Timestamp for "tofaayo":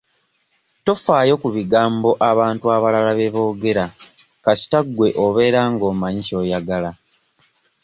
0.85-1.33